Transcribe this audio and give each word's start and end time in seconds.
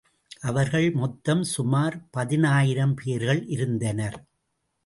அவர்கள் 0.41 0.91
மொத்தம் 0.91 1.43
சுமார் 1.43 1.97
பதினாயிரம் 2.09 2.95
பேர்கள் 2.95 3.47
இருந்தனர். 3.47 4.17